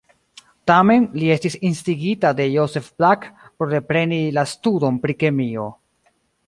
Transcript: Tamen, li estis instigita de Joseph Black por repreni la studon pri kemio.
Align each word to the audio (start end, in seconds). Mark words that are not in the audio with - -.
Tamen, 0.69 1.03
li 1.23 1.29
estis 1.35 1.57
instigita 1.69 2.33
de 2.39 2.49
Joseph 2.55 2.91
Black 3.03 3.29
por 3.59 3.73
repreni 3.77 4.23
la 4.41 4.49
studon 4.57 5.03
pri 5.05 5.19
kemio. 5.25 5.73